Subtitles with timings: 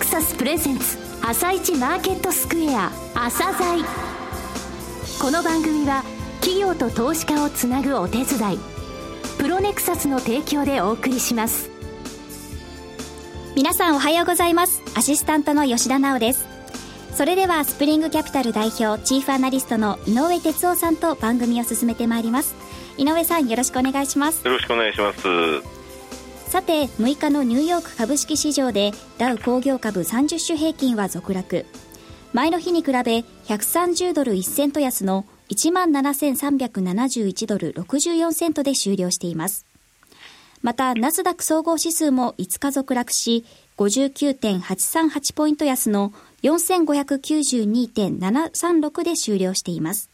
[0.00, 3.84] クサスプレゼンツ朝一マーケットスクエア朝鮮。
[5.20, 6.02] この番組は
[6.40, 8.58] 企業と投資家をつなぐお手伝い
[9.36, 11.68] プロネクサスの提供でお送りします。
[13.54, 14.80] 皆さんおはようございます。
[14.96, 16.46] アシスタントの吉田直です。
[17.14, 22.54] それではスプリングキャピタル代表チーフアナリストの井上哲夫さんと番組を進めてまいります。
[22.96, 24.46] 井上さんよろしくお願いします。
[24.46, 25.79] よろしくお願いします
[26.50, 31.64] さて6日のニューヨーク株式市場でダウ工業株30種平均は続落。
[32.32, 32.96] 前の日に比べ
[33.44, 39.64] 130ドル1セント安の17,371ドル64セントで終了しています。
[40.60, 43.44] またナスダック総合指数も5日続落し
[43.76, 46.12] 59.838ポイント安の
[46.42, 50.10] 4592.736で終了しています。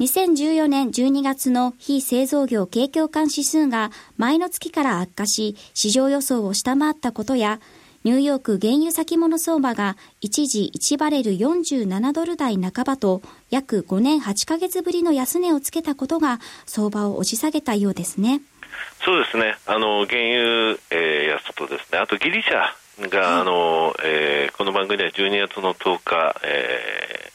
[0.00, 7.60] 2014年12月の非製造業景況感指数が前の月から悪化し、市場予想を下回ったことや、
[8.02, 18.40] ニューヨーク原油先物相場が一時1バレル47ドル台半ばと約5年8ヶ月ぶりの安値をつけたことが相場を押し下げたようですね。
[19.04, 19.54] そうですね。
[19.66, 27.29] あの、原油、えー、安とですね、あとギリシャが、あの、えー、この番組では12月の10日、えー、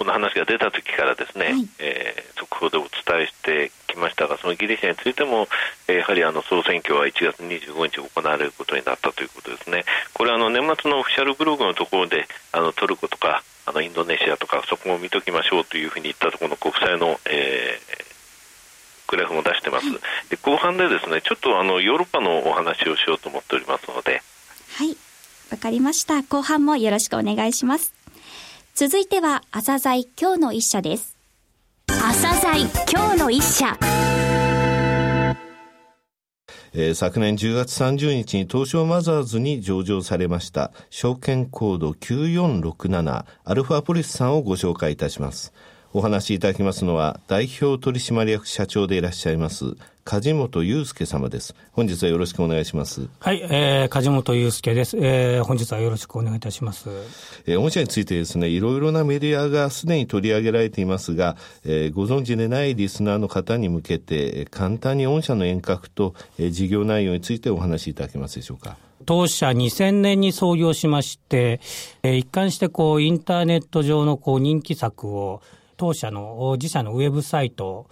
[0.00, 5.46] この話が出た時からですね、はい、えー、速報でお伝えしてきましたが、そのギリシャについても、
[5.88, 9.84] えー、やはりあの総選挙は1月25日行われることになったということですね。
[10.14, 19.86] これはあの年末のオフィシャルブログのところで、あのトルコとか、あのインドネシアとか、そこも見ときましょうというふうに言ったところの国債の、えー、グラフも出してます、
[20.30, 24.22] で後半でですねちょっとあのヨーロッパのお話をしようと思っておりますので。
[24.76, 24.96] はい。
[25.50, 26.22] わかりました。
[26.22, 27.99] 後半もよろしくお願いします
[28.80, 31.18] 続いては、朝鮮今日の一社です。
[31.86, 33.78] 朝鮮今日の一社。
[36.72, 45.52] えー、昨年10月30日に東証マザーズに上場されました証券コード9467アルファポリスさんをご紹介いたします。
[45.92, 51.54] お話しいただきますのは代表取締役社長でいらっしゃいます梶本祐介様です。
[51.72, 53.08] 本日はよろしくお願いします。
[53.20, 54.96] はい、えー、梶本祐介です。
[54.96, 56.88] えー、本日はよろしくお願いいたします。
[57.46, 68.76] えー、御社についてですね、いろいろなメディアがすでに取り上げられていますが、えー、ご存知でないリスナーの方に向けて、簡単に御社の遠隔と、えー、事業内容についてお話しいただけますでしょうか。
[69.06, 71.60] 当社2000年に創業しまして、
[72.02, 75.40] えー、一貫してこうインターネット上のこう人気作を
[75.80, 77.86] 当社の自社のウェブサイト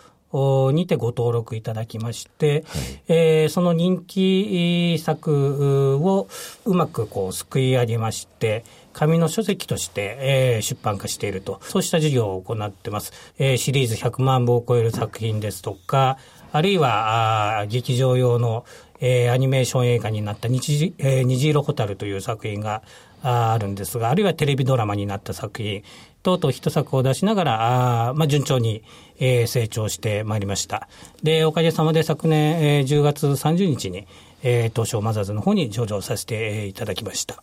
[0.74, 6.28] にてご登録いただきまして、はい、えー、その人気作を
[6.66, 8.62] うまくこうすくい上げまして、
[8.92, 13.14] 紙の書籍として、えー、出版化していると、そうした事業を行っています。
[13.38, 16.18] えー、シリーズ100万部を超える作品ですとか、
[16.52, 18.64] あるいはあ劇場用の、
[19.00, 22.82] えー、アニメーション映画になった虹,、えー、虹色蛍という作品が
[23.22, 25.82] ああるんですが、あるいはテレビドラマになった作品
[26.22, 28.82] 等々一作を出しながら、あまあ、順調に、
[29.18, 30.88] えー、成長してまいりました。
[31.22, 34.06] で、おかげさまで昨年、えー、10月30日に、
[34.42, 37.42] えー、東証マザーズの方に上場させていただきました。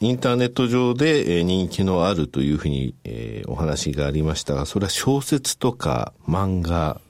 [0.00, 7.00] インターネット上で人気のあるというふうに、えー、お話がありましたが、それは小説とか漫画、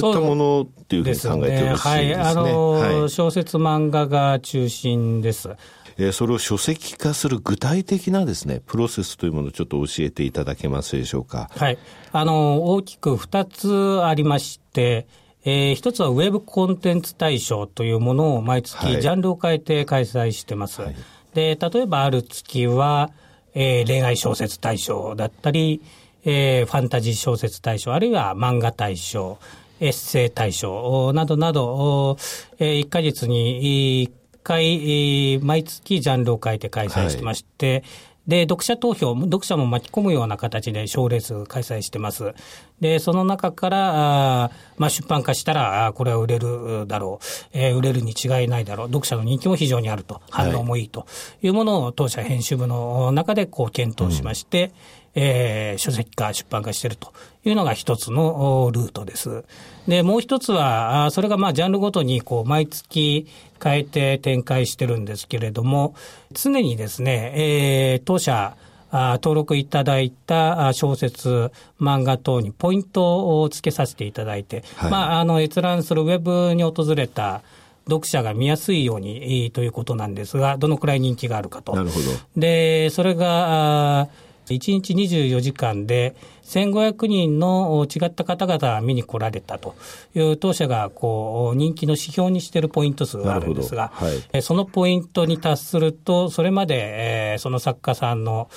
[0.00, 1.92] そういったものっていうふうに考えてよろしいですね。
[1.94, 5.50] はい、あのはい、小説漫画が中心です。
[5.98, 11.50] えー、それを書籍化する具体的なですね、プロセスというものをちょっと教えていただけますでしょうか？
[11.54, 11.78] はい。
[12.12, 15.06] あの、大きく2つありまして、
[15.44, 20.80] えー、一つはウェブコンテンツ大賞というものを毎月ジャンルを変えて開催してます。
[20.80, 20.96] はい、
[21.34, 23.10] で、例えばある月は、
[23.54, 25.82] えー、恋愛小説大賞だったり、
[26.24, 29.38] えー、ファンタジー小説大賞、あるいは漫画大賞、
[29.82, 32.16] エッセイ大賞などなど、
[32.60, 34.12] えー、1ヶ月に
[34.44, 37.82] 回、毎月ジャンルを変えて開催してまして、はい。
[38.28, 42.32] で、読者投票、読者も巻き込むような形で賞レース開催してます。
[42.80, 51.06] で、その中から、あまあ、出版化したら、あこれは売れるだろう、えー、売れるに違いないだろう、読者の人気も非常にあると、反応もいいと
[51.42, 57.12] いうものを当社編集部の中でこう検討しまして、うんえー、書籍化、出版化していると
[57.44, 59.44] いうのが一つのルートです。
[59.86, 63.26] で、もう一つは、それがまあジャンルごとにこう毎月
[63.62, 65.94] 変えて展開してるんですけれども、
[66.32, 68.56] 常にですね、えー、当社、
[68.92, 71.50] 登録いただいた小説、
[71.80, 77.40] 漫画等にポイントをつけさせていただいて、はい、まあ、あの、閲覧するウェブに訪れた
[77.86, 81.74] 読者が見やすいようにということなんですが、どのくらい人気があるかと。
[81.74, 82.06] なるほど。
[82.36, 84.08] で、それが、
[84.46, 89.74] 1日24時間で1500人の違った方々が見に来られたと
[90.14, 98.50] いう当社がこう人気の指標にしているポイント数があるんですが、はい、そのポイントに達すると、それまで、えー、その作家さんの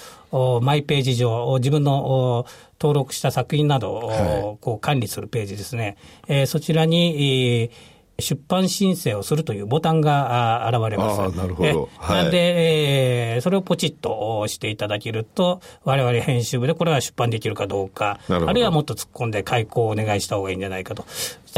[0.61, 2.45] マイページ上、自分の
[2.81, 5.97] 登録した作品などをこう管理するページですね、
[6.27, 11.21] えー、そちらに、えー出版申請をするというボタンが現れます。
[11.21, 11.89] あなるほど。
[11.97, 21.05] はい、なんで、えー、それをポチッと押していただけると、我々編集部でこれは出版できるかどうか、あるいはもっと突っ込んで開講をお願いした方がいいんじゃないかと。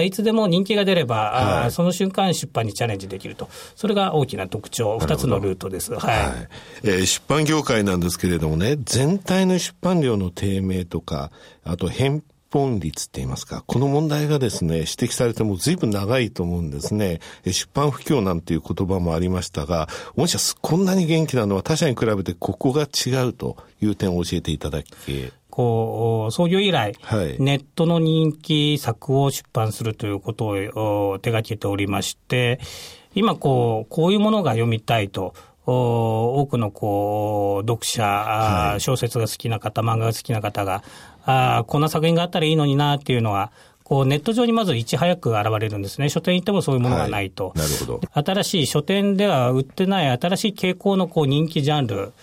[0.02, 1.16] いつでも人気が出れば、
[1.64, 3.50] はい、その瞬間出版にチャレンジできると。
[3.76, 5.94] それが大きな特徴、二つのルートです。
[5.94, 6.18] はい。
[6.18, 6.48] はい、
[6.84, 11.32] えー、出版業界なんですけれどもね、全体の出版量の低迷とか、
[11.64, 12.22] あと返
[12.52, 17.20] 本率って言いますか、この問題がですね、指摘されても随分長いと思うんですね。
[17.46, 32.60] 出版不況なんていう言葉もありましたが、御社こんなに元気なのは他社に比べてここが違うという点を教えていただけこう、創業以来、はい、ネットの人気作を出版するということを手掛けておりまして、
[33.16, 35.34] 今こう、こういうものが読みたいと、
[35.70, 40.82] 多くのこう読者、はい、小説が好きな方、漫画が好きな方が
[41.26, 43.52] あこんな作品があったらいいのになっていうのは、
[43.84, 46.10] こうネット上にまずいち早く現れるんですね。
[46.10, 47.50] 書店行ってもそういうものがないと。
[47.50, 48.02] はい、なるほど。
[48.14, 52.14] 新しい書店では売ってない新しい傾向のこう人気ジャンル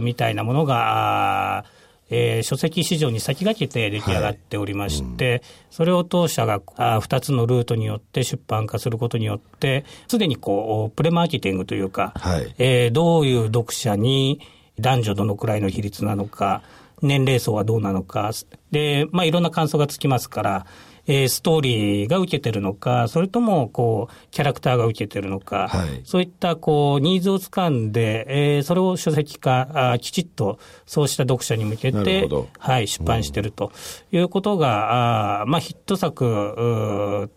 [0.00, 1.64] みたいなものが、
[2.10, 14.40] えー、書籍市場に先駆けて出来上がっておりまして、はいうん、それを当社があ2つのルートによって出版化することによって、すでにこうプレマーケティングというか、はい、えー、どういう読者に
[14.78, 16.62] 男女どのくらいの比率なのか、
[17.02, 18.32] 年齢層はどうなのか、
[18.70, 20.66] で、まあ、いろんな感想がつきますから、
[21.06, 32.28] えー、ストーリーが受けてるのか、それとも、こう、キャラクターが受けてるのか、はい、そういった、こう、ニーズをつかんで、えー、それを書籍化あ、きちっと、そうした読者に向けて、
[32.58, 33.72] はい、出版してると
[34.12, 37.30] いうことが、うん、あまあ、ヒット作、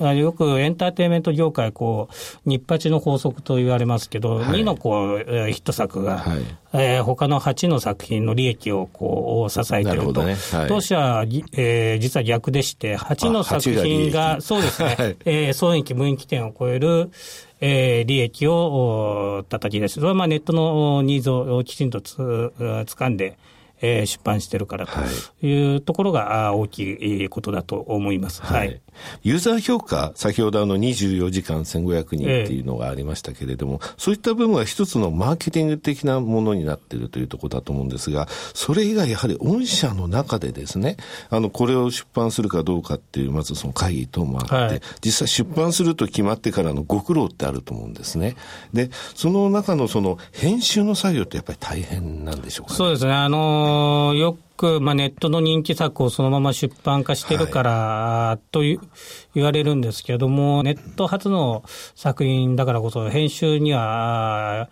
[0.00, 2.14] よくエンターテインメント業界、こう、
[2.48, 6.42] 日八の法則と言われますけど、はい、2のこう、ヒット作が、はい。
[6.72, 10.24] えー、他の8の作品の利益をこう支えていると。
[10.24, 10.34] ね。
[10.52, 17.10] はい、当社は、えー、実は逆でして、8の作品が、そうですね、 はい、えー、損益無益点を超える、
[17.60, 19.94] えー、利益を叩き出す。
[19.94, 22.16] それはまあネットのニーズをきちんとつ
[22.58, 23.38] 掴んで、
[23.80, 28.42] えー、出版してるからというところが大きいことだと思います。
[28.42, 28.80] はい。
[29.22, 40.96] ユーザー評価、先ほどあの24時間1500人っていうのがありましたけれども、えー、そういった部分は一つのマーケティング的なものになっているというところだと思うんですが、それ以外やはり御社の中でですね、
[41.30, 48.36] あの、これを出版するかどうかっていう、まずその会議等もあって、はい、実際出版すると決まってからのご苦労ってあると思うんですね。
[48.72, 53.12] で、その中のその編集の作業ってやっぱり大変なんでしょうか、ね、そうですね。
[53.12, 53.63] あの
[54.14, 58.78] よく、まあ、ネットの人気作をそのまま出版化してるから、と言
[59.36, 61.64] われるんですけども、ネット初の
[61.94, 64.68] 作品だからこそ、編集には、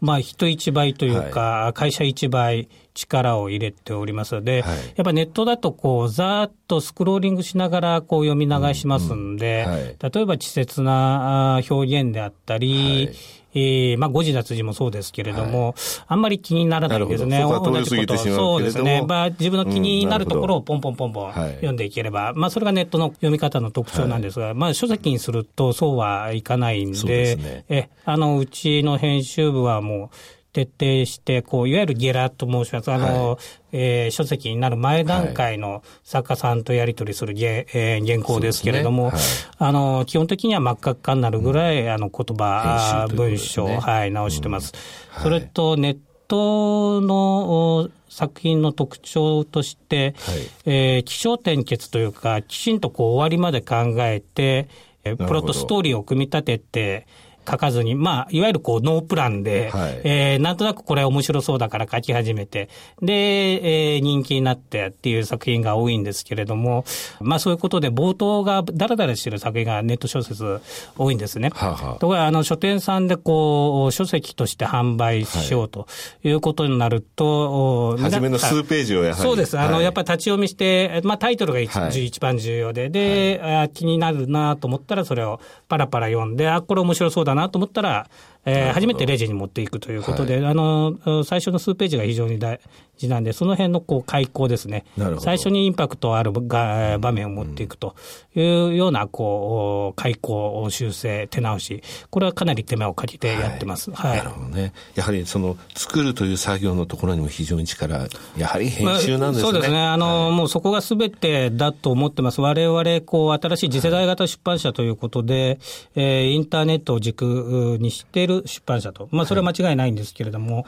[0.00, 9.78] まあ、人一倍というか、会社一倍力を入れておりますので、はい、やっぱネットだと、こう、ざーっとスクローリングしながら、こう、読み流しますんで、うんうん。
[9.80, 15.74] はい、例えば稚拙な表現であったり、はいえー、まあ、誤字脱字もそうですけれども、はい、
[16.08, 17.40] あんまり気にならないですね。
[17.40, 19.04] 同じことそうですね。
[19.06, 32.90] まあ、自分の気になるところをポンポンポンポン読んでいければ、まあ、それがネットの読み方の特徴なんですが、はい、まあ、書籍にするとそうはいかないんで、ね、え、あの、うちの編集部はもう、徹底して、こう、いわゆるゲラと申します。
[32.90, 33.38] あの、はい、
[33.72, 39.10] えー、書籍になる前段階の作家さんとやり取りするげ、えー、原稿ですけれども、ね。
[39.10, 39.20] はい、
[39.58, 44.72] あの、基本的には真っ赤っかになるぐらい、うん、あの、言葉、ね、文章、はい、直してます。
[45.16, 50.36] うん、それと、ネットの作品の特徴として、はい、
[50.66, 54.68] えー、起承転結というか、きちんとこう終わりまで考えて、
[55.02, 57.06] プロットストーリーを組み立てて、
[57.48, 62.68] 書かずに、まあ、いわゆるこう、ノープランで、はい、えー、なんとなくこれ面白そうだから書き始めて、
[63.00, 66.84] で、えー、人気になってっていう作品が多いんですけれども、
[67.20, 70.60] まあそういうことで冒頭がダラダラしてる作品がネット小説
[70.96, 71.50] 多いんですね。
[71.54, 75.86] はあはあ、ところが、あの、書店さんでこう、書籍として販売しようと
[76.24, 79.22] いうことになると、はい、初めの数ページをやはり。
[79.22, 79.58] そうです。
[79.58, 88.10] あの、はい、やっぱり立ち読みして、まあタイトルが一,、はい、一番重要で、で、はい、気になるなと思ったらそれをパラパラ読んで、あ、これ面白そうだななと思ったら、
[88.48, 92.60] えー、初めてレジに持っていくということで、はい、あの最初の数ページが非常に大
[92.96, 94.84] 事なんで、その辺のこう開口ですね、
[95.20, 97.94] 最初にインパクトあるが場面を持っていくと
[98.34, 103.90] いうようなこう開口、修正、手直し、これはかなり手間をかけてやってます。
[103.92, 104.72] はい、なるほどね。
[104.94, 109.50] やはりその作るという作業のところにも非常に力、やはり編集なんですね。
[109.50, 109.80] まあ、そうですね。
[109.80, 112.40] あの、はい、もうそこがすべてだと思ってます。
[112.40, 115.58] 我々、こう、新しい次世代型出版社ということで、
[115.94, 119.08] はい、えー、インターネットを軸にしている出版社と。
[119.10, 120.64] まあ、それは間違いないんですけれども、はい、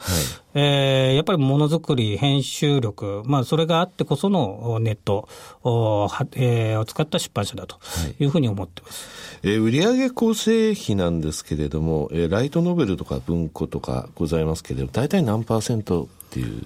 [0.55, 5.27] えー、やっぱりものづくり、編集力、まあ、それがあってこそのネット
[5.63, 7.77] を,、えー、を使った出版社だと
[8.19, 9.07] いうふうに思ってます。
[9.43, 16.65] はい、えー、売上構成比なんですけれども、えー、ライトノベルとか文庫とかございますけれども、大体何パーセントっていう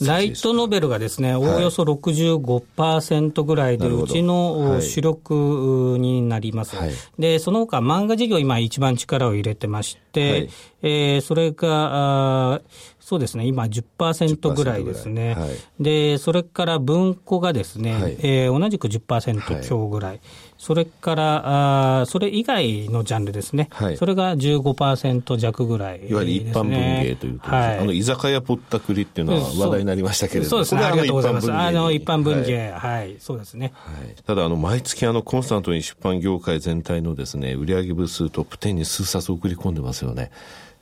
[0.00, 6.76] ライトノベルがですね、おおよそ65%ぐらいで、うちの主力になります。
[6.76, 10.50] はい、で、その他漫画事業、今一番力を入れてまして、はい、
[10.82, 12.60] えー、それが、
[13.08, 14.84] そうですね、今10%ぐらい。
[14.84, 15.32] ですね。
[15.32, 20.10] はい、で、それから文庫がですね、はい、えー、同じく10%強ぐらい。
[20.10, 20.20] はい、
[20.58, 23.68] それから、あそれ以外のジャンルですね。
[23.70, 26.70] はい、それが15%弱ぐらい、ね、いわゆる一般文
[27.02, 30.50] 芸というと、はい、あの、居酒屋ぽったくりっていうのは話題になりましたけれども。
[30.50, 31.50] そうですね、ありがとうございます。
[31.50, 33.72] あの、一般文芸、はい、そうですね。
[33.74, 40.30] はい、ただ、あの、毎月あの、コンスタントに出版業界全体のですね、売上部数トップ10に数冊送り込んでますよね。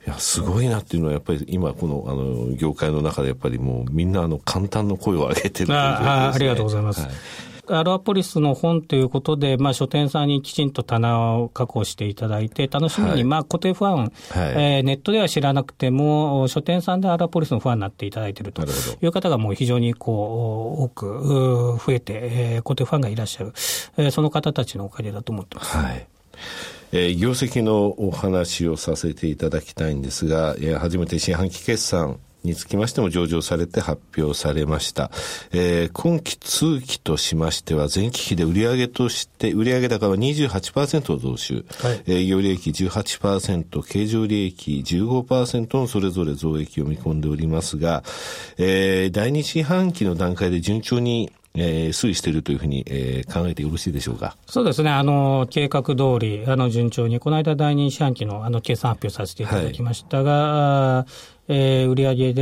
[0.07, 7.01] いや、すごいなっていうのは、やっぱり今、この、あの、業界の中でやっぱりもう、みんな、あの、簡単の声を上げてるという、ね、あありがとうございます。
[7.01, 7.11] はい
[7.69, 23.51] アロアポリスの本ということで、まあ、書店さんにきちんと棚を確保していただいて、楽しみに、はい、まあ、固定ファン、はい、えー、ネットでは知らなくても、書店さんでアロアポリスのファンになっていただいているという方がもう非常にこう多く増えて、えー、固定ファンがいらっしゃる、
[23.97, 25.77] えー、その方たちのおかげだと思ってます。
[25.77, 26.07] はい
[26.91, 35.11] えー、業績のお話をさせていただきたいんですが、えー、初めて四半期決算につきましても上場されて発表されました。
[35.51, 48.03] えー、今期通期としましては、前期比で売上として、売上高は28%増収、はい、営業利益18%、経常利益15%のそれぞれ増益を見込んでおりますが、
[48.57, 54.37] えー、第二四半期の段階で順調にえー、推移しているというふうに、えー、考えてよろしいでしょうか？
[54.45, 54.91] そうですね。
[54.91, 62.41] あの、計画通り、あの、順調に、この間第二四半期の、あの、計算発表させていただきましたが、はいえー、売上で、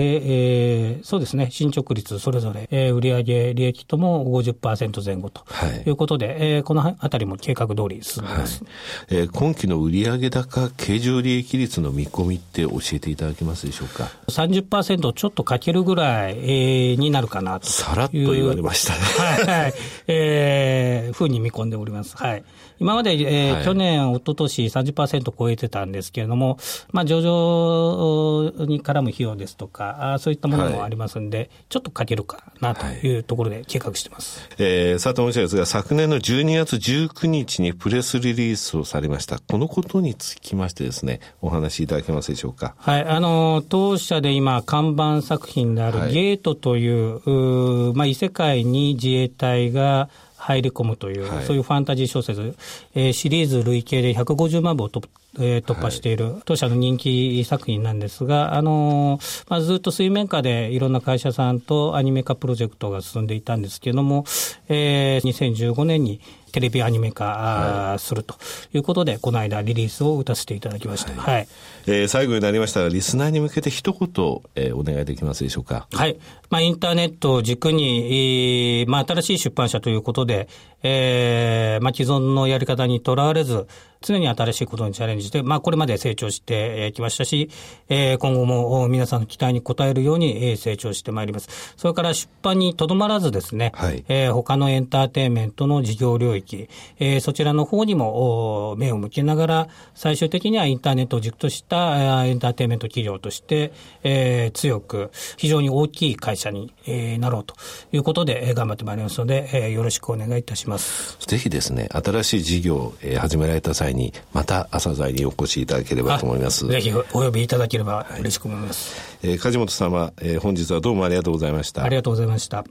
[0.90, 5.44] えー、そうですね、進捗率それぞれ、えー、売上利益とも50%前後と
[5.86, 8.74] いうことで、はい、えー、このあたりも計画通り進んでます、はい、
[9.10, 17.68] えー、今期の売上高経常利益率の見込みって教えていただけますでしょうか？30%ちょっとかけるぐらい、えー、になるかなと。
[17.68, 19.00] さらっと言われましたね。
[19.00, 19.74] はい、はい。
[20.08, 22.18] えー、ふうに見込んでおります。
[22.18, 22.44] はい。
[22.80, 26.58] 今まで、えー、はい、去年、一昨年30%超えてたんですけれども、
[26.92, 34.40] まあ、上場に絡む費用ですとか、あそういったものもありますんで、はい、ちょっとかけるかなというところで計画してます。
[34.42, 39.40] はい、えー、佐藤申しですが、昨年の12月19日にプレスリリースをされました。
[39.40, 42.76] このことにつきましてですね、お話しいただけますでしょうか？
[42.78, 50.10] はい、あの、当社で今、看板作品であるゲートという、はい、うまあ、異世界に自衛隊が
[50.46, 52.56] 入り込むという、はい、そういうファンタジー小説、
[52.94, 55.08] えー、シリーズ累計で150万部を突
[55.40, 64.26] えー、突破している、当社の人気作品なんですが、あのー、まあ、ずっと水面下でいろんな会社さんとアニメ化プロジェクトが進んでいたんですけれども、
[64.70, 66.22] えー、2015年に
[66.56, 68.36] テレビアニメ化、はい、すると
[68.74, 71.12] いうことで、この間リリースを打たせていただきました。
[71.12, 71.36] はい。
[71.36, 71.48] はい、
[71.88, 75.88] えー、最後になりましたが、リスナーに向けて一言、えー、お願いできますでしょうか？
[75.92, 76.18] はい。
[76.50, 80.48] まあ、インターネットを軸に、えー、まあ、新しい出版社ということで、
[80.82, 83.68] えー、まあ、既存のやり方にとらわれず、
[84.06, 87.50] 常に新しいことにチャレンジして、まあ、これまで成長してきましたし、
[87.90, 91.74] えー、今後も皆さんの期待に応えるように成長してまいります。
[91.78, 96.70] それから出版にとどまらずですね、はい、えー、他のエンターテインメントの事業領域、
[97.00, 103.72] えー、そちらの方にも目を向けながら、最終的にはインターネットを軸としたエンターテインメント企業として、
[104.04, 107.56] えー、強く、非常に大きい会社に、えー、なろうと
[107.92, 111.18] いうことで、頑張ってまいりますので、えー、よろしくお願いいたします。
[111.26, 116.68] ぜひですね、新しい事業を、えー、始められた際に、また朝鮮にお越しいただければと思います。
[116.68, 118.96] ぜひお呼びいただければ嬉しく思います。
[119.26, 121.84] はい、えー、梶本様、えー、本日はどうもありがとうございました。
[121.84, 122.66] ありがとうございました。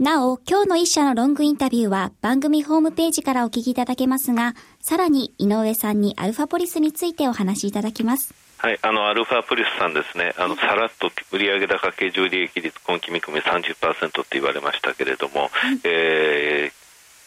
[0.00, 8.32] なお、今日の一社のロングインタビューは番組ホームページからお聞きいただけますが、さらに井上さんにアルファポリスについてお話しいただきます。
[8.56, 16.79] はい、あのアルファプリスさんですね、あのさらっと売上高経常利益率、今期見込み30%って言われましたけれども、はい、えー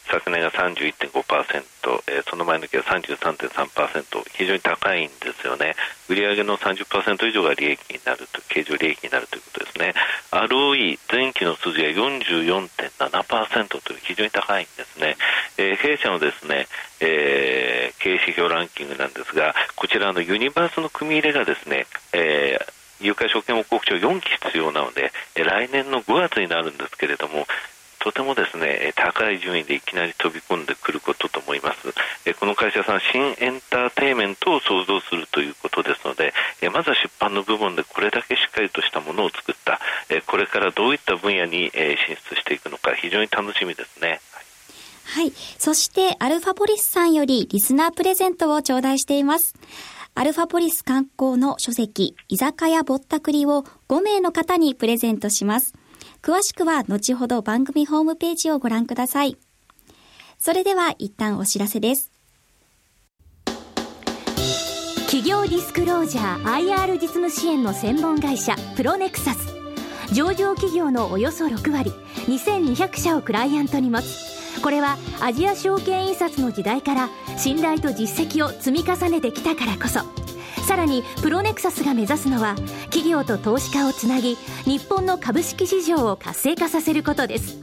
[0.07, 1.63] 昨年が31.5%、
[2.07, 5.75] えー、その前の期は33.3%、非常に高いんですよね。
[6.09, 9.93] 売上の30%以上が利益になると、経常利益になるということですね。
[10.31, 15.15] ROE、前期の数字が44.7%という非常に高いんですね。
[15.57, 16.67] えー、弊社のですね、
[16.99, 27.45] えー、経営指標ランキングなんですが、こちらのユニバースの組み入れがですね、えー有価証券報告書4期必要なので、来年の5月になるんですけれども、
[28.03, 31.87] とてもですね高い順位でいきなり飛び込んでくることと思います
[32.37, 36.33] この会社さん新エンターテイメントを創造するということですので
[36.73, 39.79] まずは出版の部分でこれだけしっかりとしたものを作った
[40.27, 44.19] これからどういった分野に進出していくのか非常に楽しみですね
[45.05, 45.31] はい。
[45.59, 49.53] そして、アルファポリスさんよりリスナープレゼントを頂戴しています。
[50.15, 55.73] アルファポリス観光の書籍、居酒屋ぼったくりを5名の方にプレゼントします。
[56.23, 59.37] 詳しくは後ほど番組ホームページをご覧ください。
[60.39, 62.11] それでは一旦お知らせです。
[65.07, 69.53] 企業ディスクロージャー IR 実務支援の専門会社プロネクサス
[70.11, 71.91] 上場企業のおよそ6割
[72.25, 79.99] 2200社をクライアントに持つこれはアジア証券印刷の時代から信頼と実績を積み重ねてきたからこそ
[80.63, 82.55] さらにプロネクサスが目指すのは
[82.85, 87.57] 企業と投資家をつなぎ日本の株式市場を活性化させることです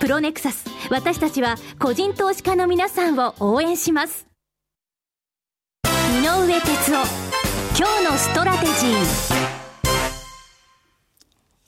[0.00, 4.26] プロネクサス私たちは個人投資家の皆さんを応援します
[5.84, 7.32] 井上哲夫
[7.78, 9.52] 今日のストラテジー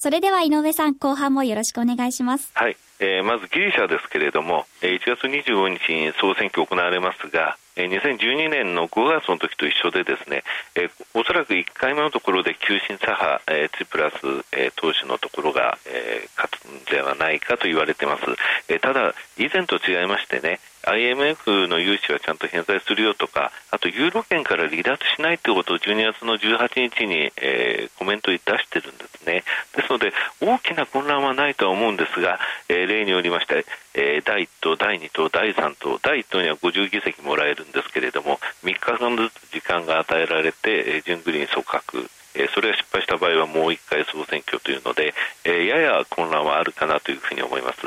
[0.05, 2.51] それでは井上さん、後半もよろしくお願いします。
[2.53, 2.77] はい。
[3.01, 10.45] えー、まずギリシャですけれども、1月25日に総選挙行われますが、2012年の5月の時と一緒でですね、
[10.77, 14.17] えー、おそらく1回目のところで急進左派、えー、ツプラス、
[14.53, 18.23] えー、党首のところが、えー、勝つんではないかと言われています、
[18.69, 29.45] えー、ただ、以前と違いましてね IMF の融資はちゃんと返済するよとかあとユーロ圏から離脱しないということを12月の18日に、えー、コメントに出してるんですね。
[29.75, 32.39] ですので大きな混乱はないとは思うんですが、
[32.69, 33.65] えー、例によりまして、
[33.95, 40.57] えー、第1党、第2党、第3党第1党には50議席もらえるんですけれども3日間ずつ時間が与えられて、
[40.97, 45.15] えー、順繰りに組閣えそれが失敗した場合はもう1回総選挙というので、
[45.45, 47.79] えやや混乱はあるかなというふうに思います、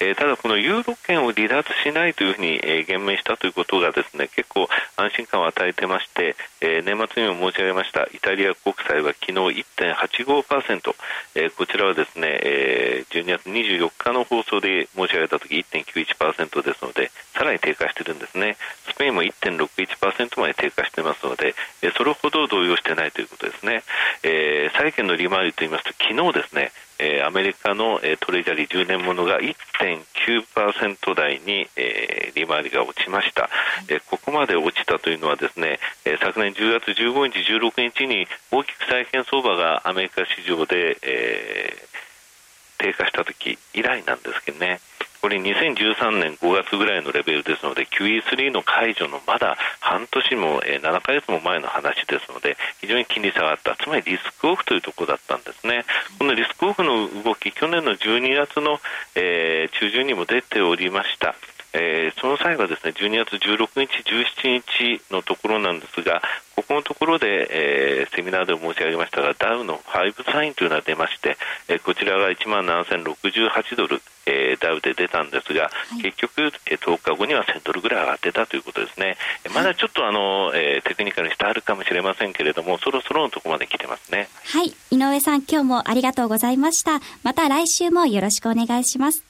[0.00, 10.94] えただこのユーロ圏を離脱しないというふうに、え言明したということがですね結構安心感を与えてまして、え年末にも申し上げましたイタリア国債は昨日1.85%、
[11.34, 18.56] えこちらはですね、え12月24日の放送で申し上げた時1.91%ですのでさらに低下しているんですね。
[18.88, 23.82] スペインも1.61%まで低下していますので、えそれほど動揺していないということですね。
[24.22, 33.48] えー、債券の利回りといいますと昨日ですね、えー、アメリカの、えー、 Treasury 10年ものが1.9%台に、えー、利回りが落ちました、
[33.88, 44.80] えー、ここまで落ちたというのはですね、えー、昨年10月15日、16日に大きく債券相場がアメリカ市場で、えー、低下した時以来なんですけどね。
[45.20, 55.84] これ2013年5月ぐらいのレベルですので QE3 の解除のまだ半年も、えー、7ヶ月も前の話ですので非常に金利下がったつまりリスクオフというところだったんですね。
[56.18, 58.78] このリスクオフの動き去年の12月の、
[59.14, 61.34] 中旬にも出ておりました。
[61.72, 66.22] えー、その際はですね12月16日、17日のところなんですが
[66.56, 71.36] ここのところで、えー、セミナーで申し上げましたがダウの5サインというのが出まして、
[71.68, 79.16] えー、こちらが1万7068ドル、えー、ダウで出たんですが、はい、結局、えー、10日後には1000ドルぐらい上がってたということですね、
[79.54, 84.28] まだちょっとあの、えー、テクニカルにしてあるかもしれませんけれどもそろそろのところまで来てますね。
[84.44, 84.74] はい。
[84.90, 87.00] 井上さん今日もありがとうございました。
[87.22, 89.29] また来週もよろしくお願いします